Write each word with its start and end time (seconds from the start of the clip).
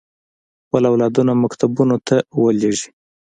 خپل 0.65 0.83
اولاد 0.91 1.15
مکتبونو 1.43 1.95
ته 2.07 2.15
ولېږي. 2.41 2.89